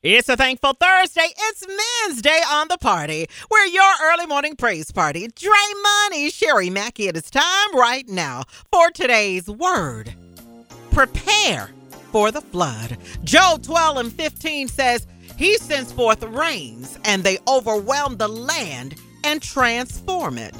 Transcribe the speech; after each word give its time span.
It's 0.00 0.28
a 0.28 0.36
thankful 0.36 0.74
Thursday. 0.74 1.26
It's 1.36 1.66
Men's 1.66 2.22
Day 2.22 2.40
on 2.48 2.68
the 2.68 2.78
party. 2.78 3.26
We're 3.50 3.66
your 3.66 3.92
early 4.04 4.26
morning 4.26 4.54
praise 4.54 4.92
party. 4.92 5.26
Dre 5.26 5.50
Money, 5.82 6.30
Sherry 6.30 6.70
Mackey. 6.70 7.08
It 7.08 7.16
is 7.16 7.28
time 7.28 7.74
right 7.76 8.08
now 8.08 8.44
for 8.70 8.90
today's 8.92 9.48
word. 9.48 10.14
Prepare 10.92 11.70
for 12.12 12.30
the 12.30 12.40
flood. 12.40 12.96
Job 13.24 13.64
12 13.64 13.96
and 13.96 14.12
15 14.12 14.68
says, 14.68 15.08
He 15.36 15.56
sends 15.56 15.90
forth 15.90 16.22
rains, 16.22 16.96
and 17.04 17.24
they 17.24 17.38
overwhelm 17.48 18.18
the 18.18 18.28
land 18.28 18.94
and 19.24 19.42
transform 19.42 20.38
it. 20.38 20.54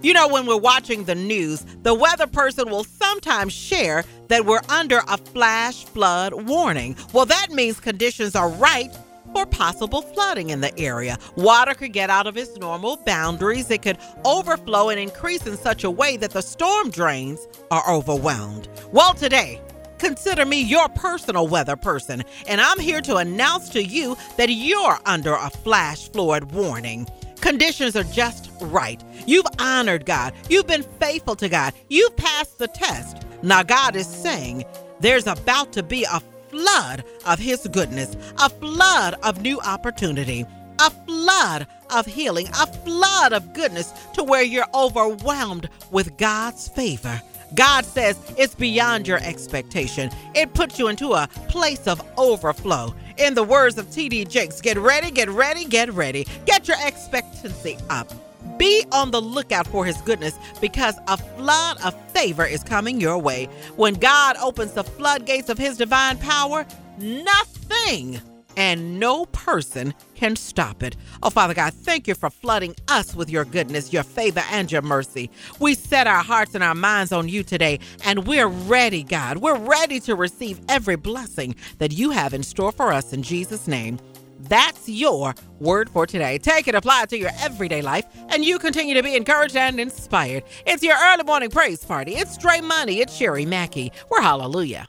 You 0.00 0.14
know, 0.14 0.28
when 0.28 0.46
we're 0.46 0.56
watching 0.56 1.04
the 1.04 1.14
news, 1.14 1.66
the 1.82 1.92
weather 1.92 2.26
person 2.26 2.70
will 2.70 2.84
sometimes 3.08 3.52
share 3.54 4.04
that 4.28 4.44
we're 4.44 4.60
under 4.68 5.00
a 5.08 5.16
flash 5.16 5.84
flood 5.84 6.46
warning. 6.46 6.94
Well, 7.14 7.24
that 7.24 7.48
means 7.50 7.80
conditions 7.80 8.36
are 8.36 8.50
right 8.50 8.94
for 9.32 9.46
possible 9.46 10.02
flooding 10.02 10.50
in 10.50 10.60
the 10.60 10.78
area. 10.78 11.16
Water 11.36 11.72
could 11.72 11.94
get 11.94 12.10
out 12.10 12.26
of 12.26 12.36
its 12.36 12.56
normal 12.58 12.98
boundaries, 13.06 13.70
it 13.70 13.80
could 13.80 13.98
overflow 14.26 14.90
and 14.90 15.00
increase 15.00 15.46
in 15.46 15.56
such 15.56 15.84
a 15.84 15.90
way 15.90 16.18
that 16.18 16.32
the 16.32 16.42
storm 16.42 16.90
drains 16.90 17.46
are 17.70 17.84
overwhelmed. 17.90 18.68
Well, 18.92 19.14
today, 19.14 19.60
Consider 19.98 20.46
me 20.46 20.62
your 20.62 20.88
personal 20.90 21.48
weather 21.48 21.74
person, 21.74 22.22
and 22.46 22.60
I'm 22.60 22.78
here 22.78 23.00
to 23.00 23.16
announce 23.16 23.68
to 23.70 23.82
you 23.82 24.16
that 24.36 24.48
you're 24.48 24.96
under 25.06 25.34
a 25.34 25.50
flash 25.50 26.08
flood 26.10 26.52
warning. 26.52 27.08
Conditions 27.40 27.96
are 27.96 28.04
just 28.04 28.50
right. 28.60 29.02
You've 29.26 29.46
honored 29.58 30.06
God. 30.06 30.34
You've 30.48 30.66
been 30.66 30.82
faithful 30.82 31.36
to 31.36 31.48
God. 31.48 31.74
You've 31.88 32.16
passed 32.16 32.58
the 32.58 32.68
test. 32.68 33.24
Now, 33.42 33.62
God 33.62 33.94
is 33.96 34.06
saying 34.06 34.64
there's 35.00 35.26
about 35.26 35.72
to 35.74 35.82
be 35.82 36.04
a 36.04 36.20
flood 36.48 37.04
of 37.26 37.38
His 37.38 37.66
goodness, 37.68 38.16
a 38.38 38.48
flood 38.48 39.14
of 39.22 39.42
new 39.42 39.60
opportunity, 39.60 40.44
a 40.80 40.90
flood 40.90 41.66
of 41.90 42.06
healing, 42.06 42.48
a 42.48 42.66
flood 42.66 43.32
of 43.32 43.52
goodness 43.52 43.92
to 44.14 44.24
where 44.24 44.42
you're 44.42 44.66
overwhelmed 44.74 45.68
with 45.90 46.16
God's 46.16 46.68
favor. 46.68 47.20
God 47.54 47.84
says 47.84 48.18
it's 48.36 48.54
beyond 48.54 49.08
your 49.08 49.18
expectation. 49.18 50.10
It 50.34 50.52
puts 50.54 50.78
you 50.78 50.88
into 50.88 51.12
a 51.14 51.28
place 51.48 51.86
of 51.86 52.02
overflow. 52.18 52.94
In 53.18 53.34
the 53.34 53.42
words 53.42 53.78
of 53.78 53.90
T.D. 53.90 54.26
Jakes, 54.26 54.60
get 54.60 54.78
ready, 54.78 55.10
get 55.10 55.28
ready, 55.28 55.64
get 55.64 55.92
ready. 55.92 56.24
Get 56.46 56.68
your 56.68 56.76
expectancy 56.84 57.76
up. 57.90 58.12
Be 58.58 58.84
on 58.92 59.10
the 59.10 59.20
lookout 59.20 59.66
for 59.66 59.84
his 59.84 60.00
goodness 60.02 60.34
because 60.60 60.94
a 61.08 61.16
flood 61.16 61.78
of 61.84 61.94
favor 62.12 62.46
is 62.46 62.62
coming 62.62 63.00
your 63.00 63.18
way. 63.18 63.46
When 63.76 63.94
God 63.94 64.36
opens 64.36 64.72
the 64.72 64.84
floodgates 64.84 65.48
of 65.48 65.58
his 65.58 65.76
divine 65.76 66.18
power, 66.18 66.64
nothing 66.98 68.20
and 68.58 68.98
no 68.98 69.24
person 69.26 69.94
can 70.16 70.34
stop 70.34 70.82
it. 70.82 70.96
Oh, 71.22 71.30
Father 71.30 71.54
God, 71.54 71.72
thank 71.72 72.08
you 72.08 72.16
for 72.16 72.28
flooding 72.28 72.74
us 72.88 73.14
with 73.14 73.30
your 73.30 73.44
goodness, 73.44 73.92
your 73.92 74.02
favor, 74.02 74.42
and 74.50 74.70
your 74.70 74.82
mercy. 74.82 75.30
We 75.60 75.74
set 75.74 76.08
our 76.08 76.24
hearts 76.24 76.56
and 76.56 76.64
our 76.64 76.74
minds 76.74 77.12
on 77.12 77.28
you 77.28 77.44
today, 77.44 77.78
and 78.04 78.26
we're 78.26 78.48
ready, 78.48 79.04
God. 79.04 79.38
We're 79.38 79.56
ready 79.56 80.00
to 80.00 80.16
receive 80.16 80.60
every 80.68 80.96
blessing 80.96 81.54
that 81.78 81.92
you 81.92 82.10
have 82.10 82.34
in 82.34 82.42
store 82.42 82.72
for 82.72 82.92
us 82.92 83.12
in 83.12 83.22
Jesus' 83.22 83.68
name. 83.68 84.00
That's 84.40 84.88
your 84.88 85.34
word 85.60 85.88
for 85.88 86.04
today. 86.06 86.38
Take 86.38 86.66
it, 86.66 86.74
apply 86.74 87.04
it 87.04 87.10
to 87.10 87.18
your 87.18 87.30
everyday 87.40 87.80
life, 87.80 88.06
and 88.30 88.44
you 88.44 88.58
continue 88.58 88.94
to 88.94 89.04
be 89.04 89.14
encouraged 89.14 89.56
and 89.56 89.78
inspired. 89.78 90.42
It's 90.66 90.82
your 90.82 90.96
early 91.00 91.22
morning 91.22 91.50
praise 91.50 91.84
party. 91.84 92.16
It's 92.16 92.36
Dre 92.36 92.60
Money. 92.60 92.98
It's 93.00 93.14
Sherry 93.14 93.46
Mackey. 93.46 93.92
We're 94.10 94.22
hallelujah. 94.22 94.88